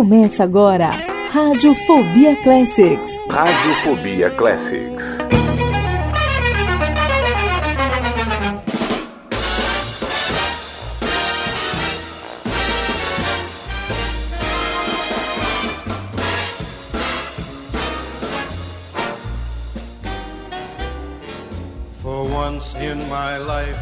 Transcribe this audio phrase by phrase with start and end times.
[0.00, 0.92] Começa agora,
[1.30, 3.10] Radiofobia Classics.
[3.28, 5.04] Radiofobia Classics.
[22.00, 23.76] For once in my life,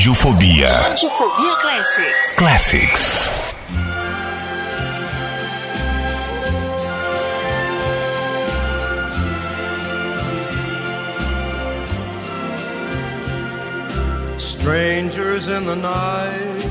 [0.00, 2.32] Radiofobia Radiofobia Classics.
[2.38, 3.30] Classics.
[14.38, 16.70] Strangers in the night,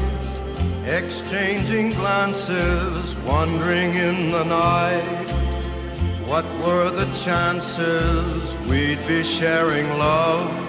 [0.87, 5.29] exchanging glances, wandering in the night.
[6.25, 10.68] What were the chances we'd be sharing love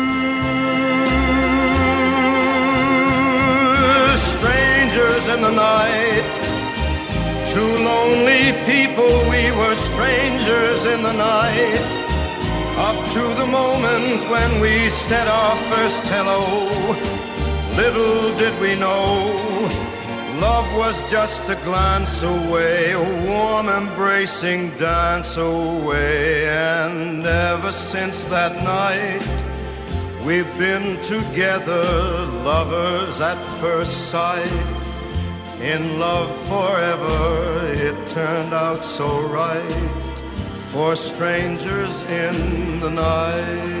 [4.41, 6.25] Strangers in the night,
[7.53, 11.81] two lonely people, we were strangers in the night.
[12.89, 16.41] Up to the moment when we said our first hello,
[17.77, 19.51] little did we know
[20.41, 26.47] love was just a glance away, a warm embracing dance away.
[26.47, 29.21] And ever since that night,
[30.25, 31.83] we've been together,
[32.43, 34.51] lovers at first sight.
[35.61, 39.71] In love forever, it turned out so right
[40.71, 43.80] for strangers in the night.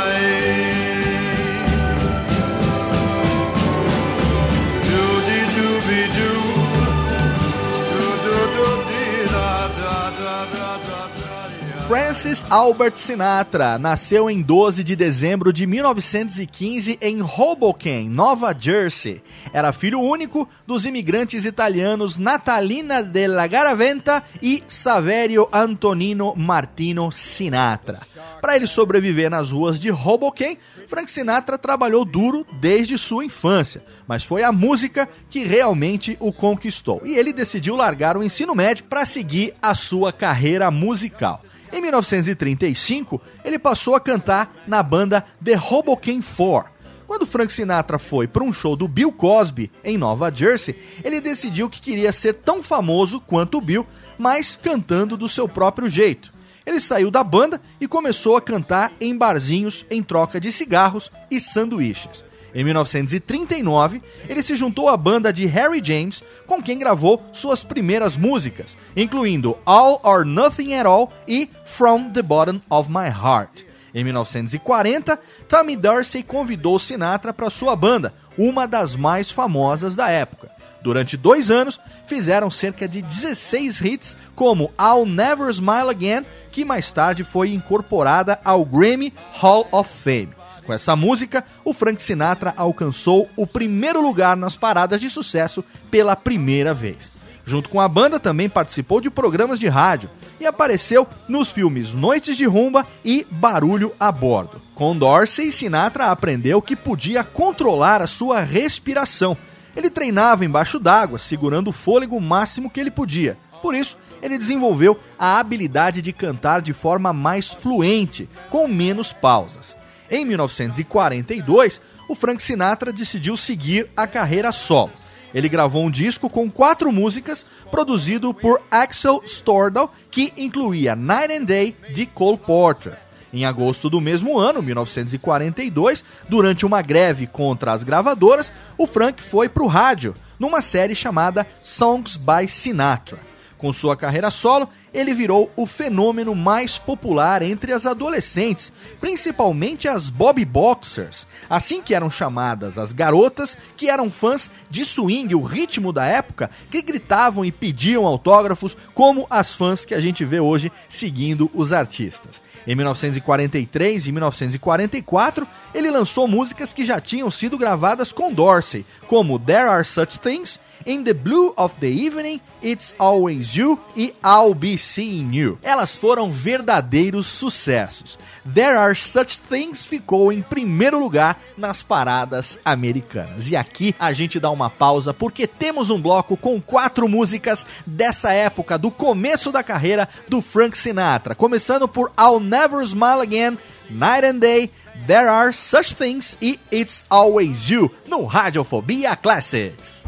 [11.91, 19.21] Francis Albert Sinatra nasceu em 12 de dezembro de 1915 em Hoboken, Nova Jersey.
[19.51, 27.99] Era filho único dos imigrantes italianos Natalina della Garaventa e Saverio Antonino Martino Sinatra.
[28.39, 30.57] Para ele sobreviver nas ruas de Hoboken,
[30.87, 37.01] Frank Sinatra trabalhou duro desde sua infância, mas foi a música que realmente o conquistou.
[37.03, 41.43] E ele decidiu largar o ensino médio para seguir a sua carreira musical.
[41.73, 46.65] Em 1935, ele passou a cantar na banda The Hoboken Four.
[47.07, 51.69] Quando Frank Sinatra foi para um show do Bill Cosby em Nova Jersey, ele decidiu
[51.69, 53.85] que queria ser tão famoso quanto o Bill,
[54.17, 56.33] mas cantando do seu próprio jeito.
[56.65, 61.39] Ele saiu da banda e começou a cantar em barzinhos em troca de cigarros e
[61.39, 62.23] sanduíches.
[62.53, 68.17] Em 1939, ele se juntou à banda de Harry James, com quem gravou suas primeiras
[68.17, 73.63] músicas, incluindo All or Nothing at All e From the Bottom of My Heart.
[73.93, 80.49] Em 1940, Tommy Dorsey convidou Sinatra para sua banda, uma das mais famosas da época.
[80.81, 86.91] Durante dois anos, fizeram cerca de 16 hits, como I'll Never Smile Again, que mais
[86.91, 90.40] tarde foi incorporada ao Grammy Hall of Fame.
[90.71, 96.15] Com essa música, o Frank Sinatra alcançou o primeiro lugar nas paradas de sucesso pela
[96.15, 97.11] primeira vez.
[97.43, 100.09] Junto com a banda, também participou de programas de rádio
[100.39, 104.61] e apareceu nos filmes Noites de Rumba e Barulho a Bordo.
[104.73, 109.35] Com Dorsey, Sinatra aprendeu que podia controlar a sua respiração.
[109.75, 113.37] Ele treinava embaixo d'água, segurando o fôlego o máximo que ele podia.
[113.61, 119.75] Por isso, ele desenvolveu a habilidade de cantar de forma mais fluente, com menos pausas.
[120.11, 124.91] Em 1942, o Frank Sinatra decidiu seguir a carreira solo.
[125.33, 131.45] Ele gravou um disco com quatro músicas, produzido por Axel Stordahl, que incluía Night and
[131.45, 132.97] Day de Cole Porter.
[133.33, 139.47] Em agosto do mesmo ano, 1942, durante uma greve contra as gravadoras, o Frank foi
[139.47, 143.30] para o rádio, numa série chamada Songs by Sinatra.
[143.61, 150.09] Com sua carreira solo, ele virou o fenômeno mais popular entre as adolescentes, principalmente as
[150.09, 155.93] Bob Boxers, assim que eram chamadas as garotas que eram fãs de swing, o ritmo
[155.93, 160.71] da época, que gritavam e pediam autógrafos, como as fãs que a gente vê hoje
[160.89, 162.41] seguindo os artistas.
[162.65, 169.37] Em 1943 e 1944, ele lançou músicas que já tinham sido gravadas com Dorsey, como
[169.37, 174.53] There Are Such Things In the Blue of the Evening, It's Always You e I'll
[174.53, 175.59] Be Seeing You.
[175.61, 178.17] Elas foram verdadeiros sucessos.
[178.45, 183.49] There Are Such Things ficou em primeiro lugar nas paradas americanas.
[183.49, 188.31] E aqui a gente dá uma pausa porque temos um bloco com quatro músicas dessa
[188.31, 191.35] época, do começo da carreira do Frank Sinatra.
[191.35, 193.57] Começando por I'll Never Smile Again,
[193.89, 194.71] Night and Day,
[195.05, 200.05] There Are Such Things e It's Always You no Radiofobia Classics.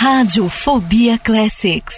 [0.00, 1.96] Radiofobia Classics.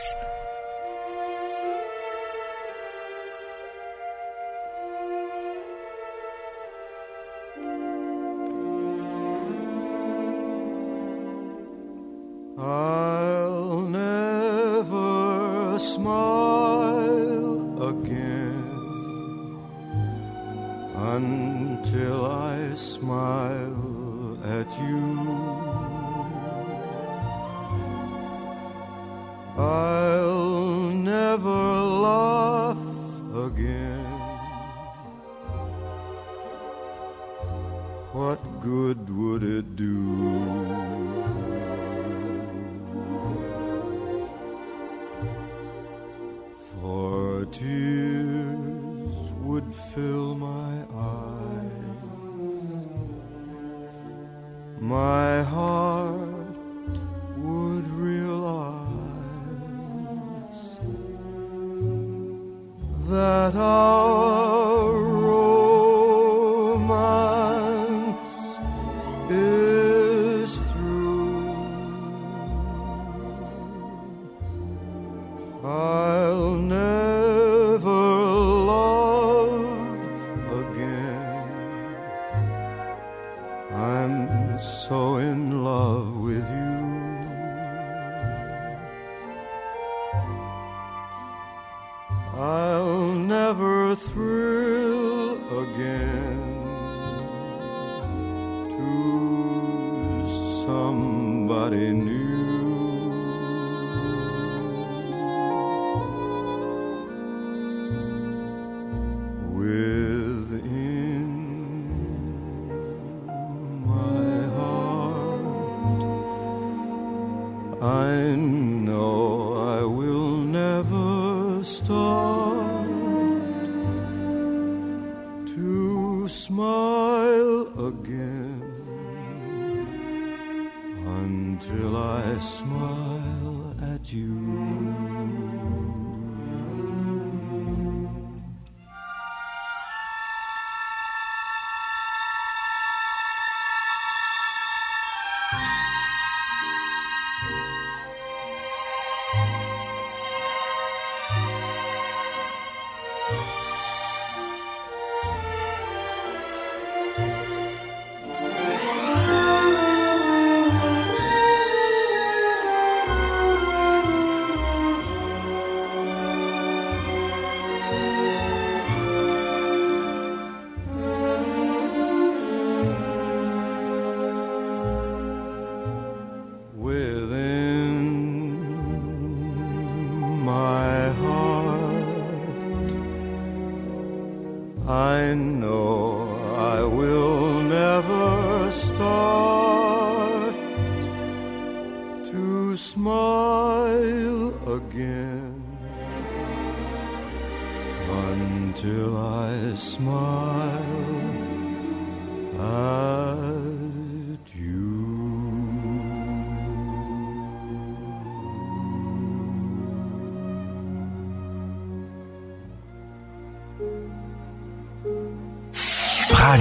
[131.58, 136.05] Until I smile at you.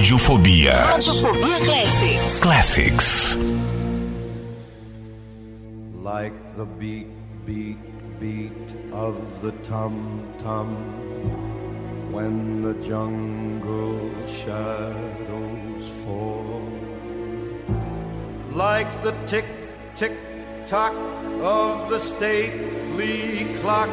[0.06, 2.38] Radiofobia Radiofobia Classics.
[2.38, 3.36] Classics.
[6.00, 7.08] like the beat,
[7.44, 7.76] beat,
[8.20, 10.68] beat of the tum tum
[12.12, 16.62] when the jungle shadows fall,
[18.52, 19.46] like the tick,
[19.96, 20.14] tick,
[20.68, 20.94] tock
[21.42, 23.90] of the stately clock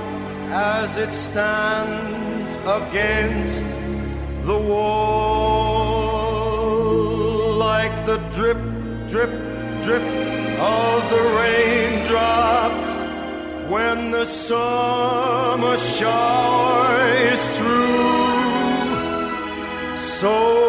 [0.52, 3.66] as it stands against
[4.46, 5.33] the wall,
[7.94, 8.58] like the drip,
[9.08, 9.32] drip,
[9.84, 10.02] drip
[10.60, 12.96] of the raindrops
[13.72, 16.96] when the summer shower
[17.32, 17.98] is through.
[19.98, 20.63] So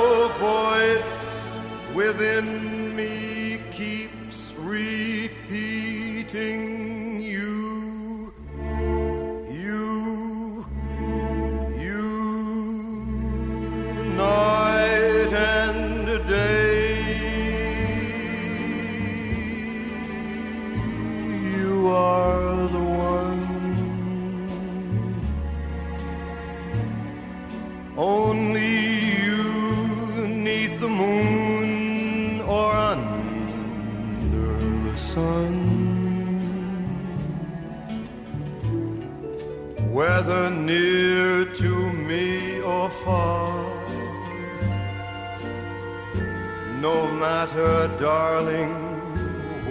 [46.80, 48.74] no matter, darling,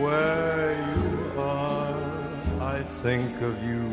[0.01, 1.95] where you are,
[2.59, 3.83] I think of you.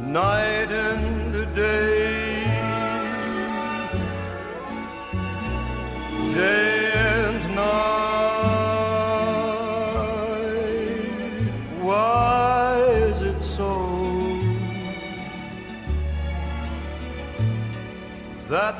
[0.00, 2.44] Night and day,
[6.34, 6.65] day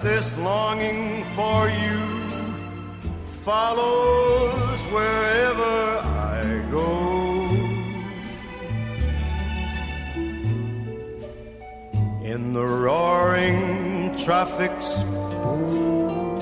[0.02, 2.00] this longing for you
[3.44, 6.88] follows wherever I go?
[12.24, 15.02] In the roaring traffic's
[15.42, 16.40] boom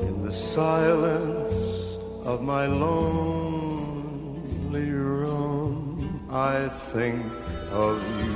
[0.00, 3.70] in the silence of my lonely
[4.90, 7.24] room, I think
[7.70, 8.33] of you.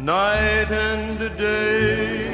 [0.00, 2.28] Night and day,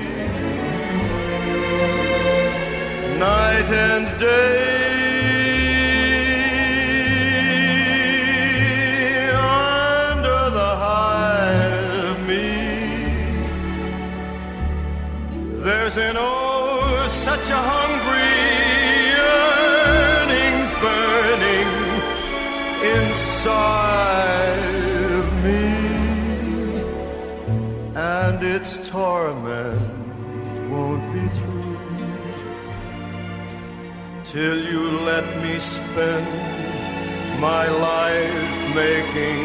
[3.19, 4.95] night and day,
[9.33, 12.49] under the high me.
[15.65, 18.35] There's an oh, such a hungry
[19.17, 21.71] yearning burning
[22.99, 23.94] inside
[28.95, 31.79] torment won't be through
[34.25, 36.27] till you let me spend
[37.49, 39.41] my life making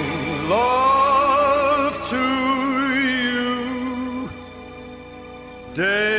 [0.57, 2.25] love to
[3.07, 4.29] you.
[5.73, 6.18] Day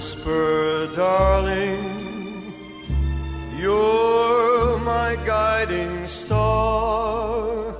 [0.00, 1.84] Whisper, darling,
[3.58, 7.76] you're my guiding star.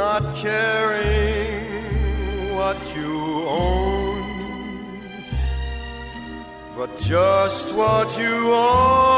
[0.00, 1.64] Not caring
[2.58, 3.14] what you
[3.48, 5.00] own,
[6.76, 9.13] but just what you are.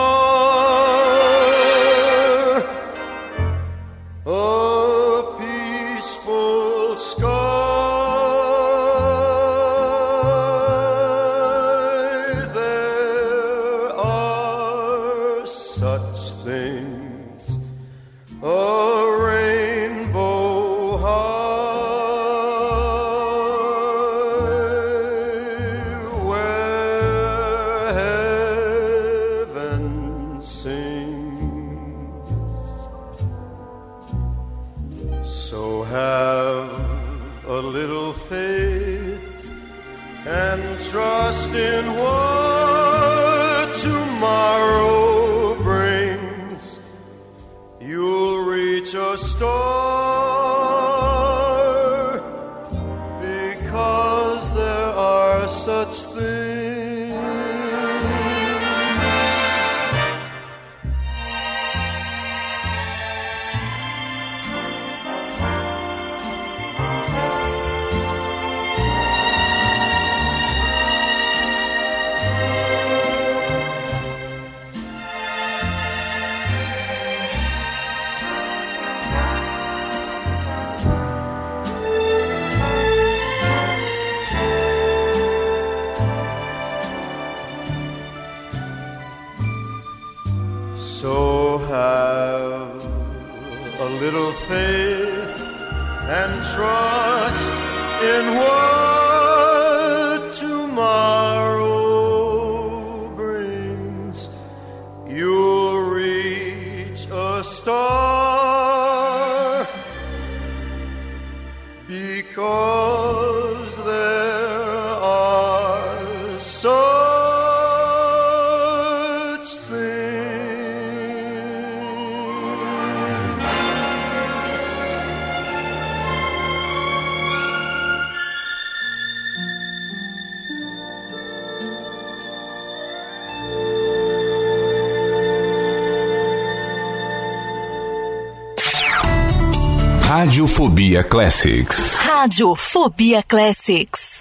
[140.37, 141.96] Radiofobia Classics.
[141.96, 144.20] Radiofobia Classics.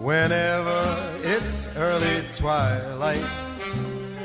[0.00, 3.24] Whenever it's early twilight,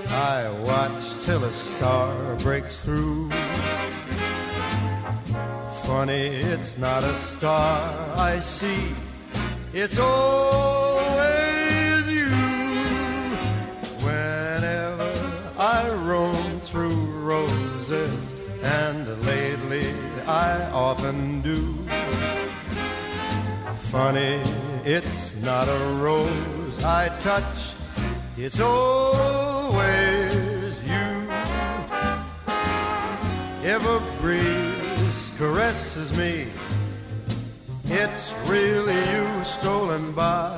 [0.09, 3.29] I watch till a star breaks through.
[5.85, 7.79] Funny, it's not a star
[8.17, 8.95] I see,
[9.71, 10.66] it's always
[23.97, 24.39] Funny,
[24.85, 27.73] it's not a rose I touch,
[28.37, 29.83] it's always
[30.83, 31.09] you.
[33.63, 36.45] If a breeze caresses me,
[37.85, 40.55] it's really you stolen by.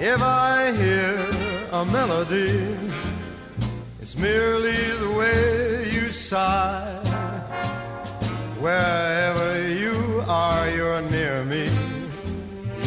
[0.00, 1.14] If I hear
[1.70, 2.76] a melody.
[4.00, 6.94] It's merely the way you sigh.
[8.58, 9.85] Wherever you
[10.28, 11.70] are, you're near me.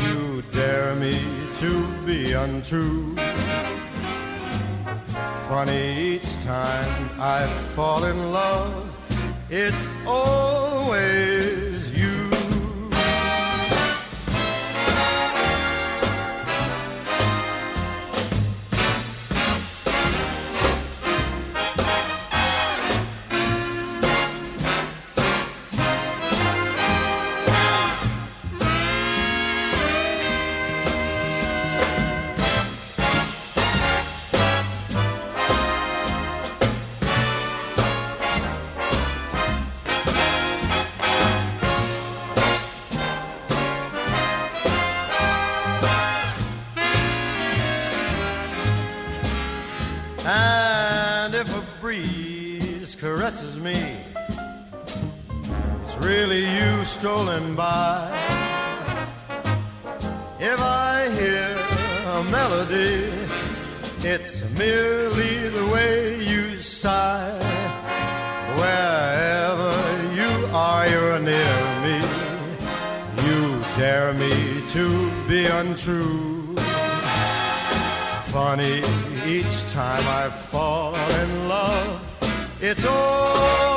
[0.04, 1.22] You dare me
[1.60, 3.16] to be untrue.
[5.48, 8.88] Funny each time I fall in love,
[9.50, 11.59] it's always
[62.70, 63.12] melody,
[64.04, 67.38] it's merely the way you sigh.
[68.56, 69.74] Wherever
[70.16, 72.00] you are, you're near me.
[73.26, 76.56] You dare me to be untrue.
[78.32, 78.84] Funny,
[79.26, 82.02] each time I fall in love,
[82.62, 83.69] it's all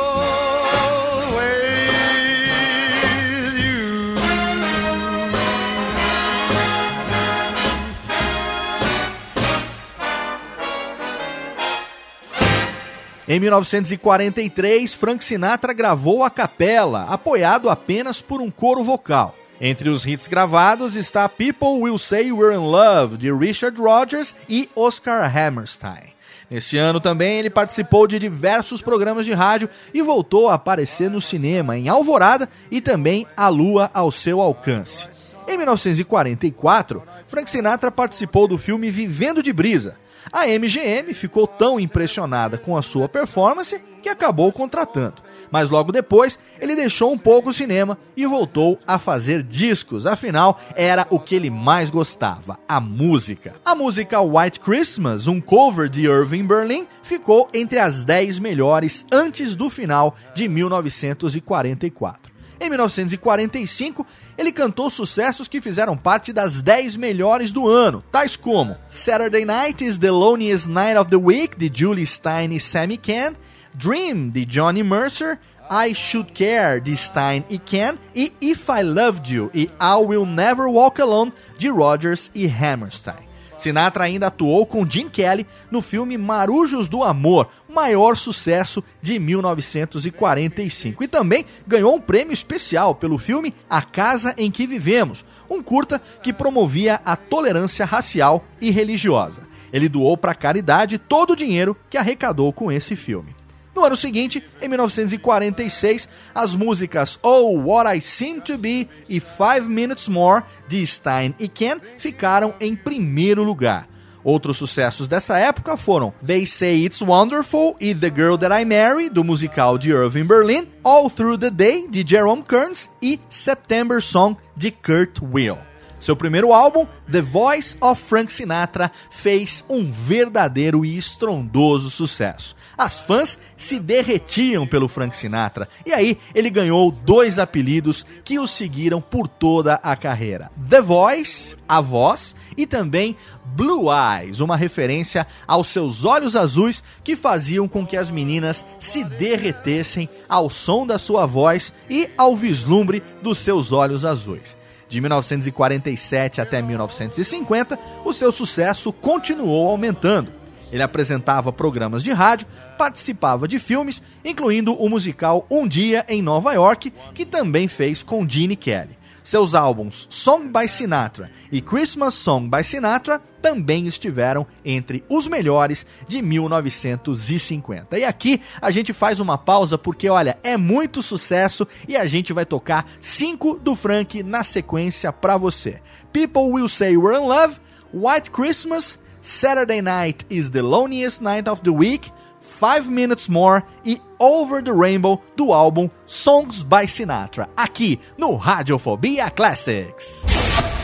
[13.33, 19.35] Em 1943, Frank Sinatra gravou a capela, apoiado apenas por um coro vocal.
[19.59, 24.69] Entre os hits gravados está People Will Say We're in Love, de Richard Rodgers e
[24.77, 26.13] Oscar Hammerstein.
[26.51, 31.19] Nesse ano também ele participou de diversos programas de rádio e voltou a aparecer no
[31.19, 35.09] cinema em Alvorada e também A Lua ao seu alcance.
[35.49, 39.97] Em 1944, Frank Sinatra participou do filme Vivendo de Brisa,
[40.33, 45.23] a MGM ficou tão impressionada com a sua performance que acabou contratando.
[45.51, 50.07] Mas logo depois, ele deixou um pouco o cinema e voltou a fazer discos.
[50.07, 53.55] Afinal, era o que ele mais gostava, a música.
[53.63, 59.55] A música White Christmas, um cover de Irving Berlin, ficou entre as 10 melhores antes
[59.55, 62.33] do final de 1944.
[62.59, 68.77] Em 1945, ele cantou sucessos que fizeram parte das 10 melhores do ano, tais como
[68.89, 73.35] Saturday Night is the Loneliest Night of the Week, de Julie Stein e Sammy Ken,
[73.75, 75.39] Dream, de Johnny Mercer,
[75.71, 80.27] I Should Care, de Stein e Ken, e If I Loved You e I Will
[80.27, 83.32] Never Walk Alone, de Rogers e Hammerstein.
[83.63, 91.05] Sinatra ainda atuou com Jim Kelly no filme Marujos do Amor, maior sucesso de 1945.
[91.05, 96.03] E também ganhou um prêmio especial pelo filme A Casa em que Vivemos, um curta
[96.23, 99.43] que promovia a tolerância racial e religiosa.
[99.73, 103.35] Ele doou para caridade todo o dinheiro que arrecadou com esse filme.
[103.75, 109.63] No ano seguinte, em 1946, as músicas Oh What I Seem to Be e Five
[109.63, 113.89] Minutes More, de Stein e Ken, ficaram em primeiro lugar.
[114.23, 119.09] Outros sucessos dessa época foram They Say It's Wonderful e The Girl That I Marry,
[119.09, 124.37] do musical de Irving Berlin, All Through the Day, de Jerome Kearns e September Song,
[124.57, 125.59] de Kurt Will.
[125.99, 132.55] Seu primeiro álbum, The Voice of Frank Sinatra, fez um verdadeiro e estrondoso sucesso.
[132.83, 138.47] As fãs se derretiam pelo Frank Sinatra e aí ele ganhou dois apelidos que o
[138.49, 143.17] seguiram por toda a carreira: The Voice, a voz, e também
[143.55, 149.05] Blue Eyes, uma referência aos seus olhos azuis que faziam com que as meninas se
[149.05, 154.57] derretessem ao som da sua voz e ao vislumbre dos seus olhos azuis.
[154.89, 160.42] De 1947 até 1950, o seu sucesso continuou aumentando.
[160.73, 166.55] Ele apresentava programas de rádio, participava de filmes, incluindo o musical Um Dia em Nova
[166.55, 169.03] York, que também fez com Gene Kelly.
[169.23, 175.87] Seus álbuns Song by Sinatra e Christmas Song by Sinatra também estiveram entre os melhores
[176.09, 177.99] de 1950.
[177.99, 182.33] E aqui a gente faz uma pausa porque, olha, é muito sucesso e a gente
[182.33, 185.81] vai tocar cinco do Frank na sequência para você.
[186.13, 187.61] People Will Say We're in Love,
[187.93, 193.99] White Christmas, Saturday Night is the Loneliest Night of the Week, Five Minutes More e
[194.19, 200.25] Over the Rainbow do álbum Songs by Sinatra, aqui no Radiofobia Classics.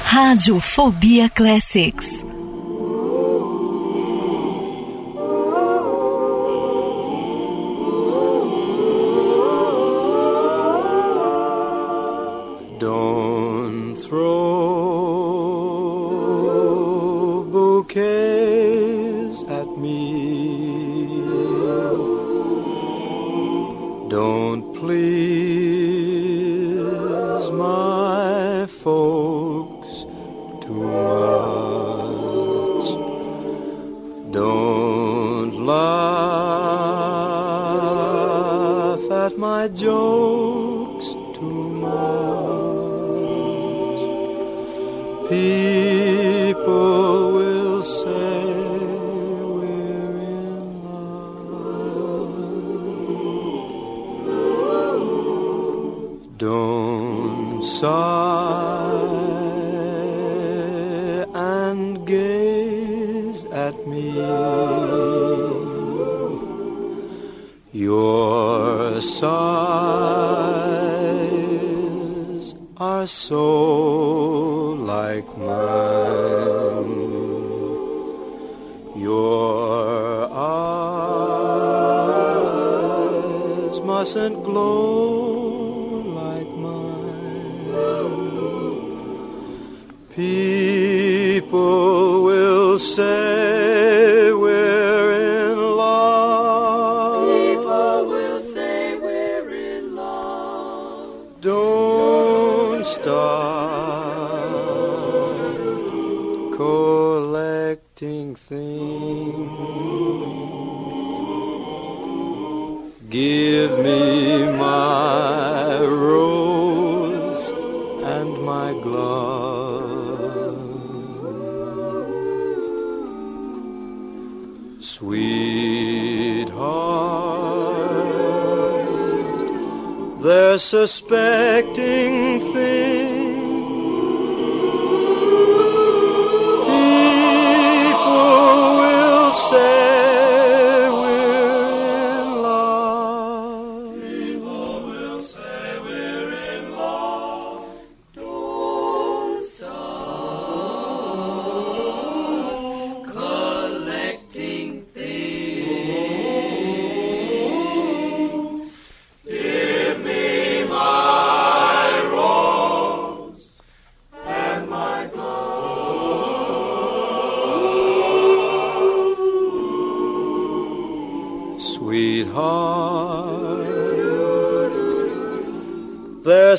[0.04, 2.37] Radiofobia Classics.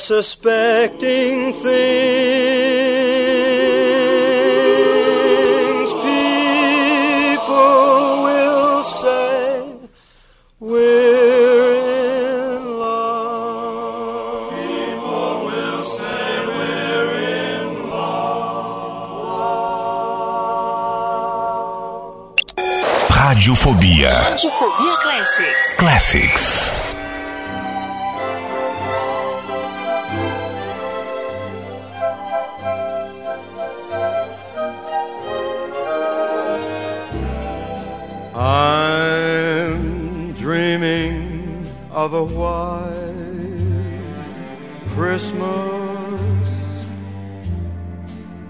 [0.10, 1.70] Suspecting things.
[6.01, 7.53] People
[8.26, 9.72] will say
[10.60, 11.76] we're
[12.57, 14.49] in love.
[14.49, 17.14] People will say we're
[17.45, 19.20] in love.
[23.14, 25.74] Radiofobia Radiofobia Classics.
[25.78, 26.89] Classics.
[42.12, 43.20] White
[44.88, 46.49] Christmas,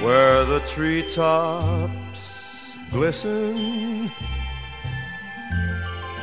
[0.03, 2.21] where the treetops
[2.91, 4.11] glisten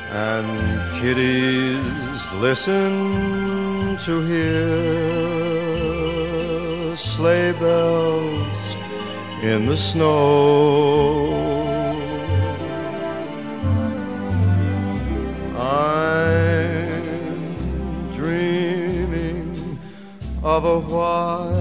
[0.10, 5.14] and kiddies listen to hear
[6.96, 8.23] sleigh bells
[9.44, 11.36] in the snow.
[15.60, 17.04] I'm
[18.14, 19.78] dreaming
[20.42, 21.52] of a white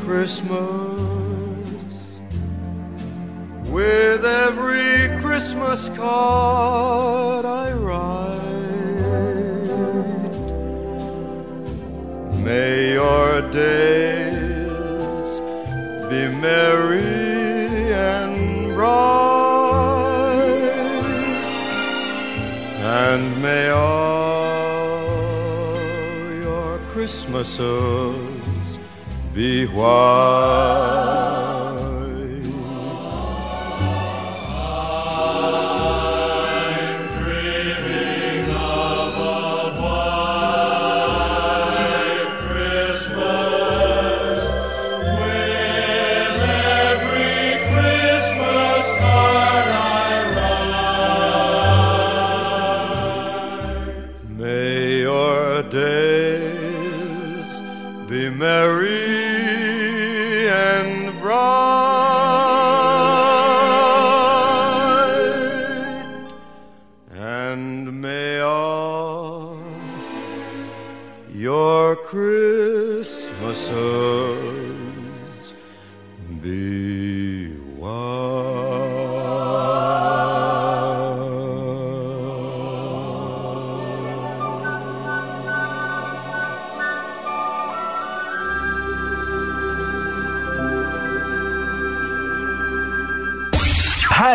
[0.00, 0.67] Christmas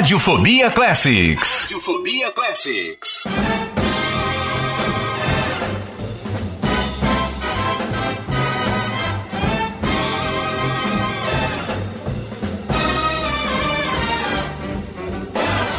[0.04, 1.68] Radiofobia Classics.
[1.72, 3.24] Radiofobia Classics.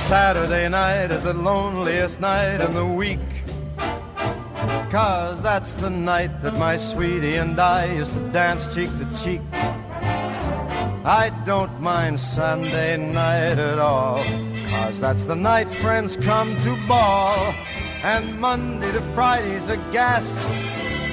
[0.08, 3.18] Saturday night is the loneliest night in the week.
[4.90, 9.42] Cause that's the night that my sweetie and I used to dance cheek to cheek.
[11.06, 14.24] I don't mind Sunday night at all.
[14.68, 17.54] Cause that's the night friends come to ball.
[18.02, 20.46] And Monday to Friday's a gas.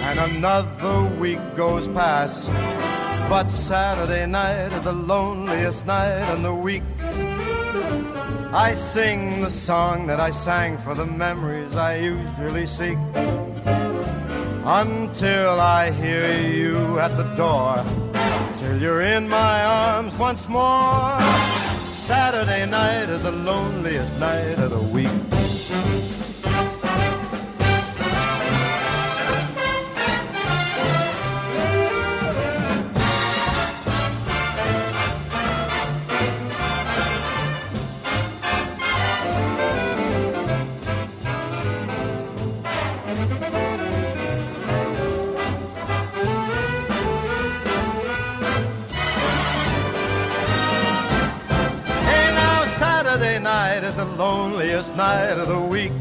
[0.03, 2.49] And another week goes past.
[3.29, 6.83] But Saturday night is the loneliest night in the week.
[8.53, 12.97] I sing the song that I sang for the memories I usually seek.
[14.63, 17.83] Until I hear you at the door,
[18.61, 21.19] till you're in my arms once more.
[21.91, 25.30] Saturday night is the loneliest night of the week.
[53.91, 55.91] Is the loneliest night of the week.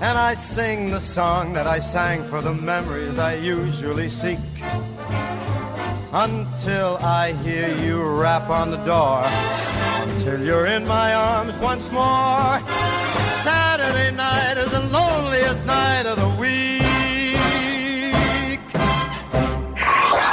[0.00, 4.38] And I sing the song that I sang for the memories I usually seek.
[6.12, 9.22] Until I hear you rap on the door.
[10.04, 12.60] Until you're in my arms once more.
[13.42, 16.82] Saturday night is the loneliest night of the week.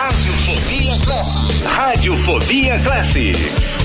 [0.04, 1.64] Radiofobia Classics.
[1.80, 3.85] Radiofobia Classics.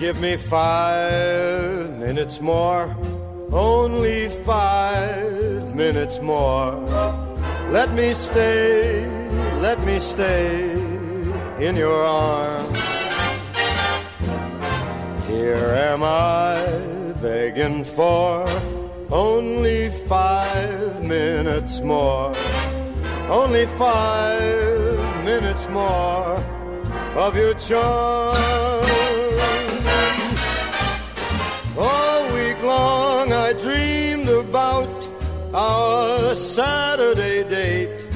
[0.00, 2.96] Give me five minutes more,
[3.52, 6.72] only five minutes more.
[7.68, 9.06] Let me stay,
[9.60, 10.72] let me stay
[11.60, 12.80] in your arms.
[15.28, 16.56] Here am I
[17.20, 18.48] begging for
[19.10, 22.32] only five minutes more,
[23.28, 26.42] only five minutes more
[27.14, 28.69] of your charm.
[36.40, 38.06] Saturday date.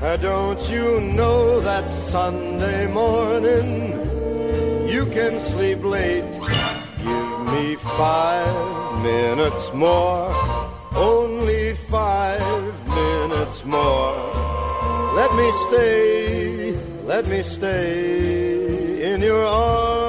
[0.00, 3.92] Uh, don't you know that Sunday morning
[4.88, 6.32] you can sleep late?
[7.02, 10.32] Give me five minutes more,
[10.94, 14.14] only five minutes more.
[15.16, 20.03] Let me stay, let me stay in your arms.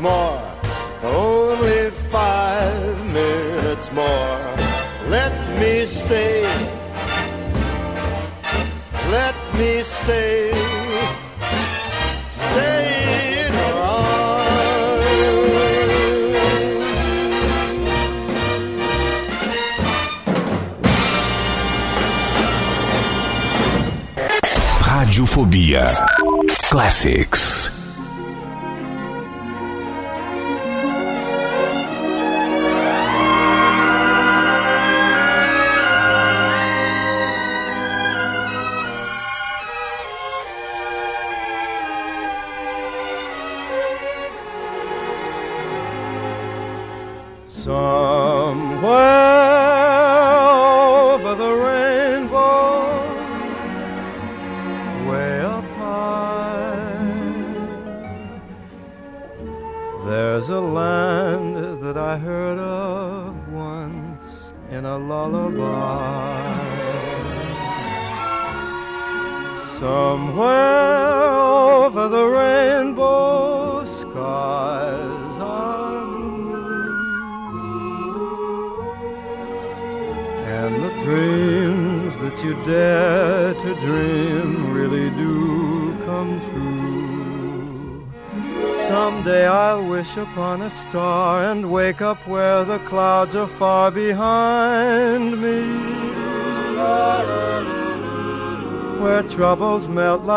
[0.00, 0.27] Minutes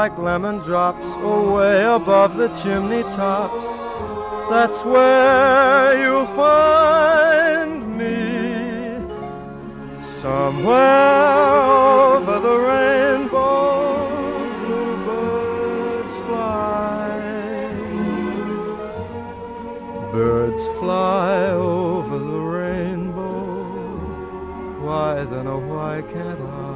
[0.01, 3.67] like lemon drops away above the chimney tops.
[4.49, 8.97] That's where you'll find me.
[10.19, 11.61] Somewhere
[12.17, 14.09] over the rainbow,
[14.63, 17.19] bluebirds fly.
[20.11, 23.43] Birds fly over the rainbow.
[24.83, 26.70] Why then, oh, why can't I?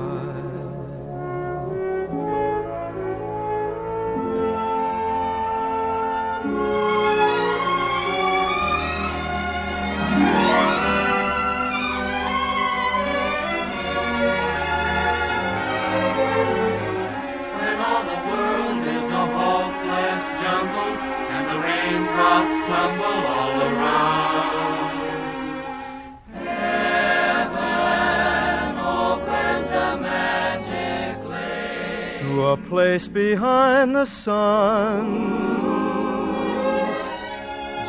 [32.36, 35.05] To a place behind the sun.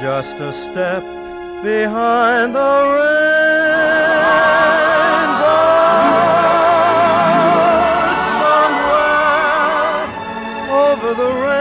[0.01, 1.03] Just a step
[1.63, 3.37] behind the rainbow.
[8.43, 10.07] Somewhere
[10.85, 11.56] over the rainbow,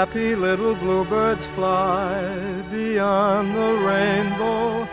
[0.00, 2.22] happy little bluebirds fly
[2.70, 4.88] beyond the rainbow,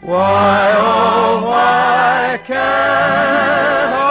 [0.00, 4.07] why, oh, why can't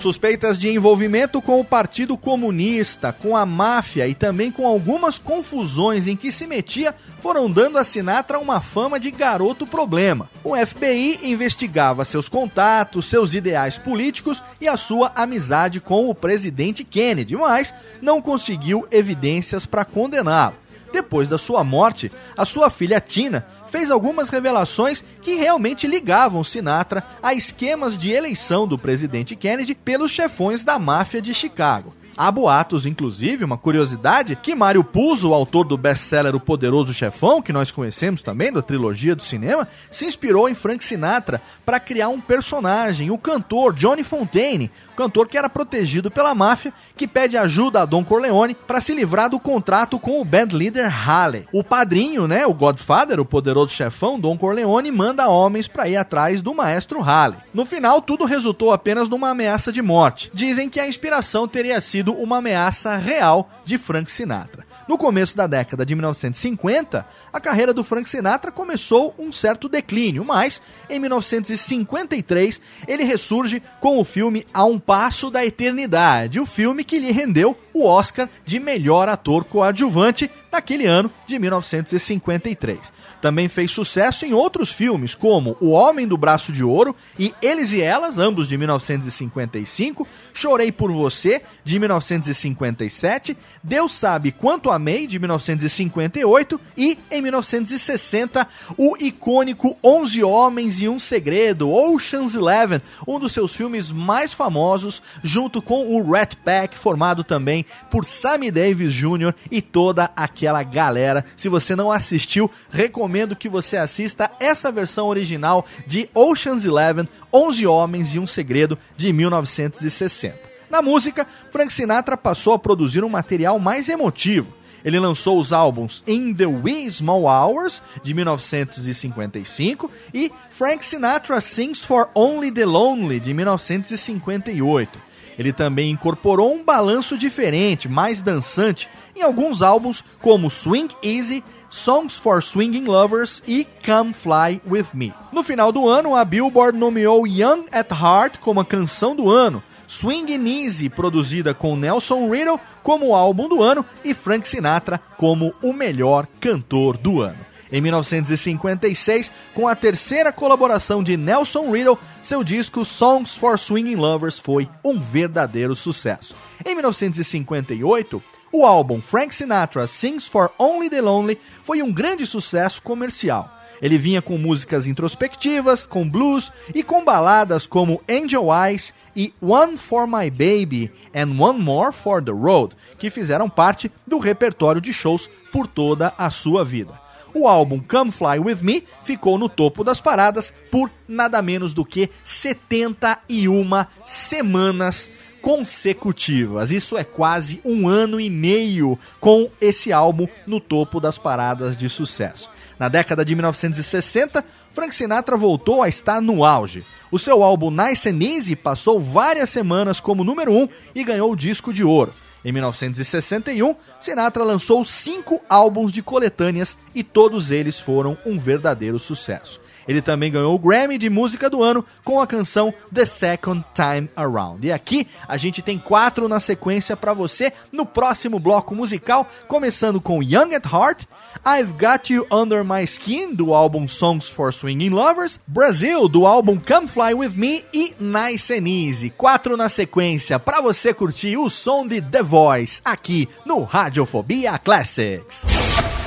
[0.00, 6.06] Suspeitas de envolvimento com o Partido Comunista, com a máfia e também com algumas confusões
[6.06, 10.30] em que se metia foram dando a Sinatra uma fama de garoto problema.
[10.42, 16.82] O FBI investigava seus contatos, seus ideais políticos e a sua amizade com o presidente
[16.82, 20.56] Kennedy, mas não conseguiu evidências para condená-lo.
[20.92, 27.04] Depois da sua morte, a sua filha Tina fez algumas revelações que realmente ligavam Sinatra
[27.22, 31.94] a esquemas de eleição do presidente Kennedy pelos chefões da máfia de Chicago.
[32.16, 37.40] Há boatos, inclusive, uma curiosidade, que Mário Puzo, o autor do best-seller O Poderoso Chefão,
[37.40, 42.08] que nós conhecemos também, da trilogia do cinema, se inspirou em Frank Sinatra para criar
[42.08, 44.70] um personagem, o cantor Johnny Fontaine,
[45.00, 49.30] cantor que era protegido pela máfia, que pede ajuda a Don Corleone para se livrar
[49.30, 51.46] do contrato com o band leader Halley.
[51.54, 56.42] O padrinho, né, o Godfather, o poderoso chefão Don Corleone, manda homens para ir atrás
[56.42, 57.38] do maestro Halley.
[57.54, 60.30] No final, tudo resultou apenas numa ameaça de morte.
[60.34, 64.69] Dizem que a inspiração teria sido uma ameaça real de Frank Sinatra.
[64.90, 70.24] No começo da década de 1950, a carreira do Frank Sinatra começou um certo declínio,
[70.24, 76.82] mas em 1953 ele ressurge com o filme A um Passo da Eternidade, o filme
[76.82, 82.92] que lhe rendeu o Oscar de melhor ator coadjuvante naquele ano de 1953.
[83.20, 87.72] Também fez sucesso em outros filmes, como O Homem do Braço de Ouro e Eles
[87.72, 95.18] e Elas, ambos de 1955, Chorei por Você, de 1957, Deus Sabe Quanto Amei, de
[95.18, 98.46] 1958 e, em 1960,
[98.76, 105.02] o icônico Onze Homens e um Segredo, Ocean's Eleven, um dos seus filmes mais famosos,
[105.22, 109.34] junto com o Rat Pack, formado também por Sammy Davis Jr.
[109.50, 110.10] e toda
[110.40, 111.24] aquela galera.
[111.36, 117.66] Se você não assistiu, recomendo que você assista essa versão original de Ocean's Eleven, 11
[117.66, 120.38] Homens e um Segredo, de 1960.
[120.70, 124.54] Na música, Frank Sinatra passou a produzir um material mais emotivo.
[124.82, 131.84] Ele lançou os álbuns In the Wee Small Hours, de 1955, e Frank Sinatra Sings
[131.84, 135.09] for Only the Lonely, de 1958.
[135.40, 138.86] Ele também incorporou um balanço diferente, mais dançante,
[139.16, 145.14] em alguns álbuns como Swing Easy, Songs for Swinging Lovers e Come Fly With Me.
[145.32, 149.62] No final do ano, a Billboard nomeou Young at Heart como a canção do ano,
[149.88, 155.72] Swing Easy, produzida com Nelson Riddle como álbum do ano e Frank Sinatra como o
[155.72, 157.49] melhor cantor do ano.
[157.72, 164.40] Em 1956, com a terceira colaboração de Nelson Riddle, seu disco Songs for Swinging Lovers
[164.40, 166.34] foi um verdadeiro sucesso.
[166.64, 172.82] Em 1958, o álbum Frank Sinatra Sings for Only the Lonely foi um grande sucesso
[172.82, 173.48] comercial.
[173.80, 179.76] Ele vinha com músicas introspectivas, com blues e com baladas como Angel Eyes e One
[179.76, 184.92] for My Baby and One More for the Road, que fizeram parte do repertório de
[184.92, 187.09] shows por toda a sua vida.
[187.34, 191.84] O álbum Come Fly With Me ficou no topo das paradas por nada menos do
[191.84, 193.68] que 71
[194.04, 195.10] semanas
[195.40, 196.70] consecutivas.
[196.70, 201.88] Isso é quase um ano e meio com esse álbum no topo das paradas de
[201.88, 202.50] sucesso.
[202.78, 206.84] Na década de 1960, Frank Sinatra voltou a estar no auge.
[207.10, 211.32] O seu álbum Nice and Easy passou várias semanas como número 1 um e ganhou
[211.32, 212.14] o disco de ouro.
[212.44, 219.60] Em 1961, Sinatra lançou cinco álbuns de coletâneas e todos eles foram um verdadeiro sucesso.
[219.86, 224.08] Ele também ganhou o Grammy de Música do Ano com a canção The Second Time
[224.16, 224.66] Around.
[224.66, 230.00] E aqui a gente tem quatro na sequência para você no próximo bloco musical, começando
[230.00, 231.04] com Young at Heart,
[231.46, 236.58] I've Got You Under My Skin, do álbum Songs for Swinging Lovers, Brasil, do álbum
[236.58, 239.10] Come Fly With Me e Nice and Easy.
[239.10, 245.46] Quatro na sequência para você curtir o som de The Voice aqui no Radiofobia Classics.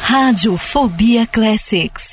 [0.02, 2.13] Radiofobia Classics.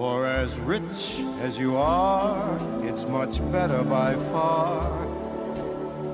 [0.00, 4.88] For as rich as you are, it's much better by far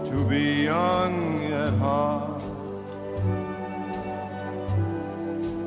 [0.07, 2.43] to be young at heart.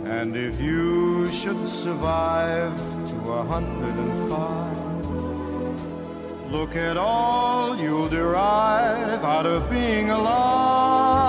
[0.04, 2.76] And if you should survive
[3.08, 5.02] to a hundred and five,
[6.52, 11.24] look at all you'll derive out of being alive.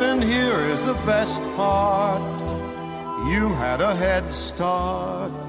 [0.00, 2.22] And here is the best part
[3.28, 5.45] you had a head start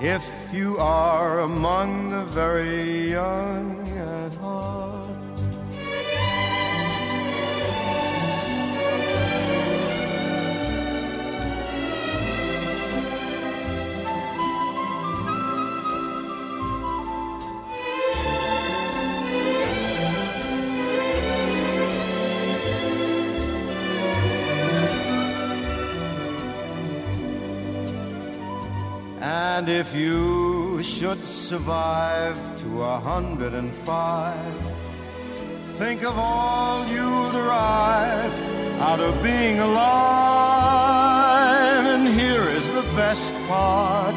[0.00, 3.75] if you are among the very young
[29.26, 34.64] And if you should survive to a hundred and five,
[35.78, 38.32] think of all you'll derive
[38.80, 40.66] out of being alive.
[41.86, 44.14] And here is the best part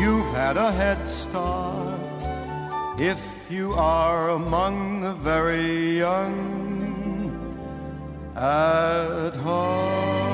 [0.00, 2.00] you've had a head start
[2.98, 7.36] if you are among the very young
[8.34, 10.27] at heart.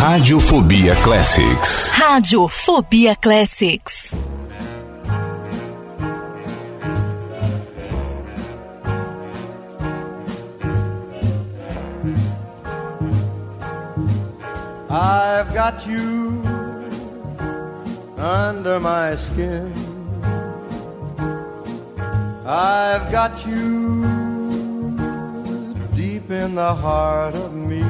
[0.00, 1.92] Radiofobia Classics.
[1.92, 4.14] Radiofobia Classics.
[14.88, 16.42] I've got you
[18.16, 19.70] under my skin.
[22.46, 24.96] I've got you
[25.94, 27.89] deep in the heart of me.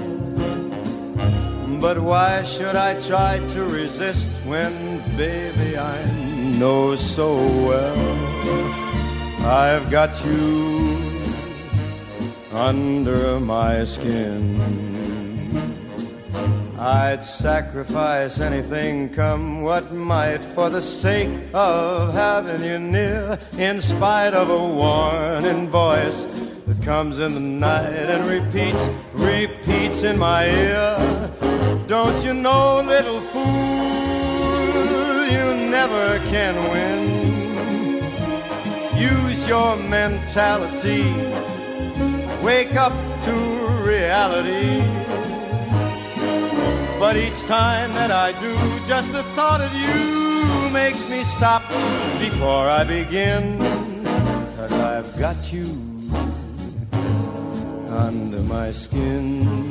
[1.81, 5.99] But why should I try to resist when, baby, I
[6.59, 7.97] know so well
[9.43, 11.19] I've got you
[12.51, 14.61] under my skin?
[16.77, 24.35] I'd sacrifice anything, come what might, for the sake of having you near, in spite
[24.35, 26.27] of a warning voice
[26.67, 31.50] that comes in the night and repeats, repeats in my ear.
[31.91, 33.43] Don't you know, little fool,
[35.27, 37.01] you never can win.
[38.97, 41.03] Use your mentality,
[42.41, 42.93] wake up
[43.25, 43.33] to
[43.85, 44.79] reality.
[46.97, 48.55] But each time that I do,
[48.87, 51.61] just the thought of you makes me stop
[52.21, 53.59] before I begin.
[54.55, 55.65] Cause I've got you
[57.89, 59.70] under my skin.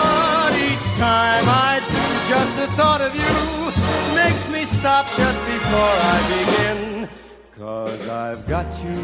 [1.01, 3.37] time I do, just the thought of you
[4.21, 7.09] makes me stop just before I begin.
[7.57, 9.01] Cause I've got you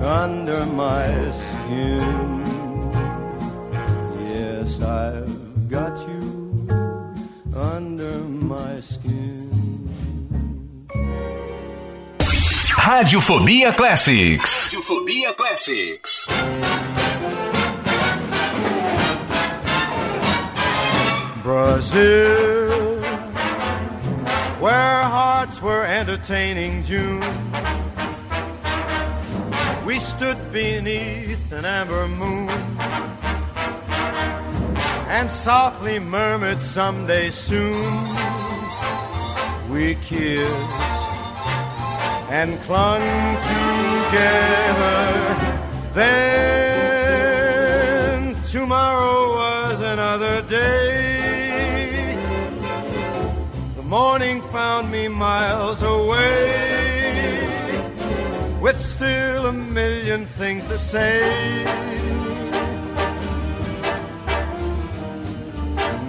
[0.00, 2.00] under my skin.
[4.32, 6.66] Yes, I've got you
[7.54, 8.16] under
[8.54, 9.52] my skin.
[12.88, 14.68] Radiofobia Classics.
[14.68, 16.93] Radiofobia Classics.
[21.44, 23.00] Brazil,
[24.60, 27.20] where hearts were entertaining June.
[29.84, 32.48] We stood beneath an amber moon
[35.10, 37.92] and softly murmured someday soon.
[39.70, 40.70] We kissed
[42.30, 43.02] and clung
[43.52, 45.02] together.
[45.92, 47.04] Then
[48.50, 50.83] tomorrow was another day.
[54.00, 57.38] Morning found me miles away,
[58.60, 61.20] with still a million things to say.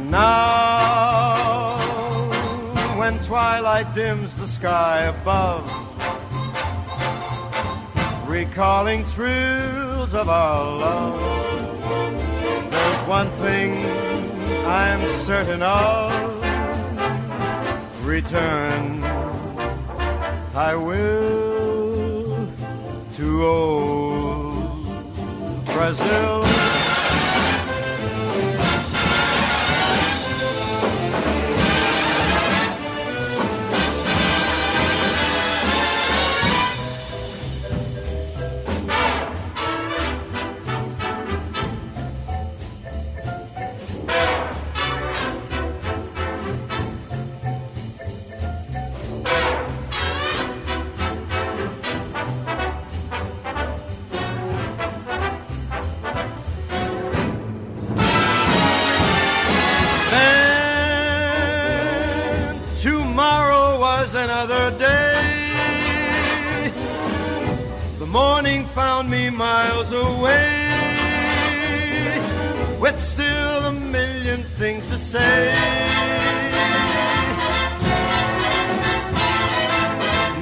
[0.09, 1.77] Now,
[2.97, 5.65] when twilight dims the sky above,
[8.27, 11.21] recalling thrills of our love.
[12.71, 13.69] There's one thing
[14.65, 16.44] I'm certain of
[18.05, 19.03] return.
[20.53, 22.47] I will
[23.15, 24.85] to old
[25.65, 26.84] Brazil.
[64.05, 66.71] Was another day.
[67.97, 70.51] The morning found me miles away,
[72.79, 75.53] with still a million things to say.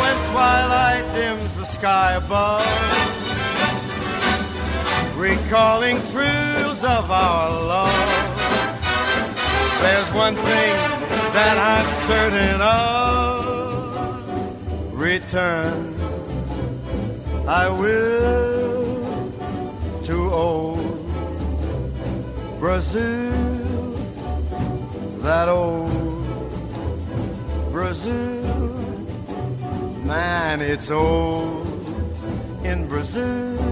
[0.00, 2.66] when twilight dims the sky above,
[5.18, 7.57] recalling thrills of our.
[9.80, 10.74] There's one thing
[11.32, 13.28] that I'm certain of
[14.92, 15.94] return.
[17.46, 19.32] I will
[20.02, 20.78] to old
[22.58, 23.32] Brazil,
[25.22, 26.26] that old
[27.70, 28.44] Brazil.
[30.04, 31.66] Man, it's old
[32.64, 33.67] in Brazil.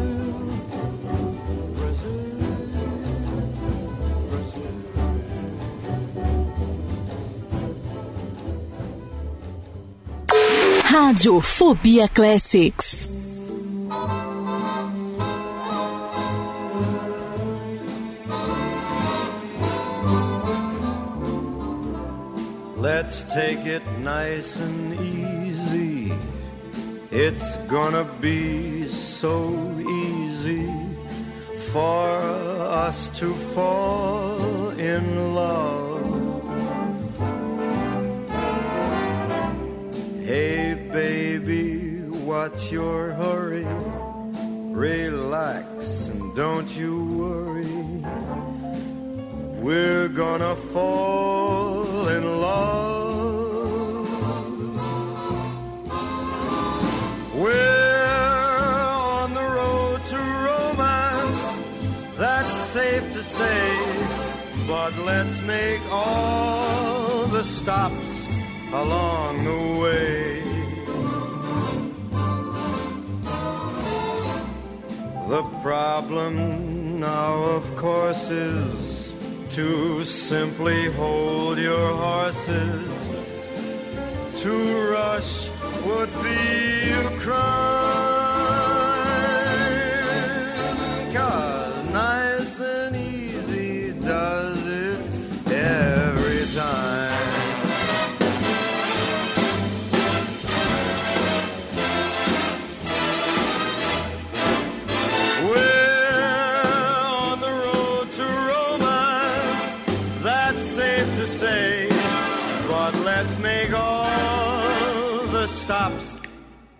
[10.96, 13.06] Radiofobia Classics.
[22.78, 26.14] Let's take it nice and easy.
[27.10, 29.52] It's gonna be so
[30.06, 30.72] easy
[31.74, 32.08] for
[32.88, 35.95] us to fall in love.
[40.26, 43.64] Hey, baby, what's your hurry?
[44.74, 48.02] Relax and don't you worry.
[49.62, 54.08] We're gonna fall in love.
[57.36, 58.08] We're
[59.22, 60.18] on the road to
[60.50, 61.60] romance,
[62.18, 63.78] that's safe to say.
[64.66, 68.26] But let's make all the stops
[68.72, 70.42] along the way.
[75.28, 79.16] The problem now, of course, is
[79.50, 83.10] to simply hold your horses.
[84.42, 85.48] To rush
[85.84, 87.86] would be a crime.
[91.12, 91.55] Cause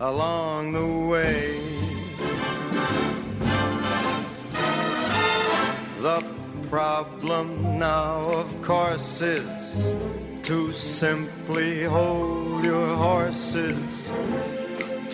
[0.07, 1.59] along the way.
[5.99, 6.23] The
[6.69, 9.93] problem now, of course, is
[10.43, 14.11] to simply hold your horses.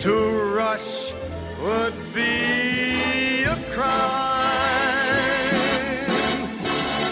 [0.04, 0.14] To
[0.60, 1.12] rush
[1.64, 4.46] would be a crime.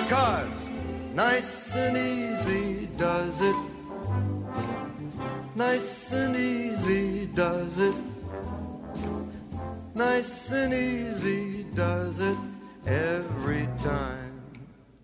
[0.09, 0.71] Cause
[1.15, 3.57] nice and easy does it.
[5.57, 7.02] Nice and easy
[7.89, 7.97] it.
[9.95, 12.37] Nice and easy does it
[12.87, 14.41] every time.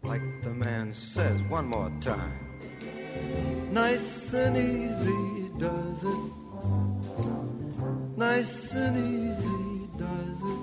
[0.03, 2.39] Like the man says one more time.
[3.73, 6.25] Nice and easy does it.
[8.17, 10.63] Nice and easy does it.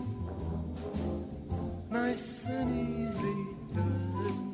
[1.91, 3.37] Nice and easy
[3.73, 4.44] does it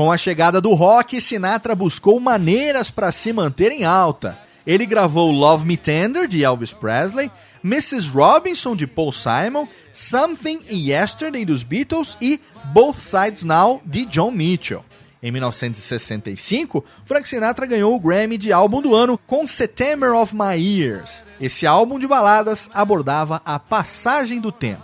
[0.00, 4.38] Com a chegada do rock, Sinatra buscou maneiras para se manter em alta.
[4.66, 7.30] Ele gravou Love Me Tender, de Elvis Presley,
[7.62, 8.08] Mrs.
[8.08, 12.40] Robinson, de Paul Simon, Something Yesterday, dos Beatles e
[12.72, 14.82] Both Sides Now, de John Mitchell.
[15.22, 20.56] Em 1965, Frank Sinatra ganhou o Grammy de álbum do ano com September of My
[20.56, 21.22] Years.
[21.38, 24.82] Esse álbum de baladas abordava a passagem do tempo.